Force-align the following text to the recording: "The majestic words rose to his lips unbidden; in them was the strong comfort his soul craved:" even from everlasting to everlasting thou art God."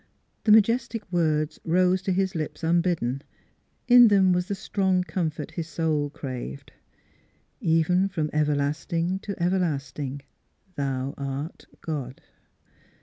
"The 0.45 0.51
majestic 0.51 1.03
words 1.11 1.59
rose 1.63 2.01
to 2.01 2.11
his 2.11 2.33
lips 2.33 2.63
unbidden; 2.63 3.21
in 3.87 4.07
them 4.07 4.33
was 4.33 4.47
the 4.47 4.55
strong 4.55 5.03
comfort 5.03 5.51
his 5.51 5.67
soul 5.67 6.09
craved:" 6.09 6.71
even 7.61 8.07
from 8.09 8.31
everlasting 8.33 9.19
to 9.19 9.39
everlasting 9.39 10.23
thou 10.75 11.13
art 11.19 11.65
God." 11.81 12.19